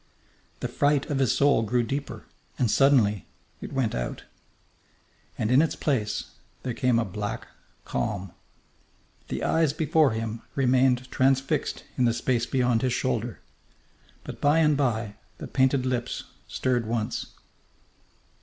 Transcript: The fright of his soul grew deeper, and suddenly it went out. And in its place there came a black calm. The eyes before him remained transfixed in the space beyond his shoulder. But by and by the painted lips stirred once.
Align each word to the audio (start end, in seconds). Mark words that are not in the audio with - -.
The 0.61 0.67
fright 0.67 1.05
of 1.11 1.19
his 1.19 1.37
soul 1.37 1.61
grew 1.61 1.83
deeper, 1.83 2.25
and 2.57 2.71
suddenly 2.71 3.27
it 3.61 3.71
went 3.71 3.93
out. 3.93 4.23
And 5.37 5.51
in 5.51 5.61
its 5.61 5.75
place 5.75 6.31
there 6.63 6.73
came 6.73 6.97
a 6.97 7.05
black 7.05 7.45
calm. 7.85 8.31
The 9.27 9.43
eyes 9.43 9.73
before 9.73 10.13
him 10.13 10.41
remained 10.55 11.11
transfixed 11.11 11.83
in 11.99 12.05
the 12.05 12.15
space 12.15 12.47
beyond 12.47 12.81
his 12.81 12.93
shoulder. 12.93 13.41
But 14.23 14.41
by 14.41 14.57
and 14.57 14.75
by 14.75 15.17
the 15.37 15.45
painted 15.47 15.85
lips 15.85 16.23
stirred 16.47 16.87
once. 16.87 17.35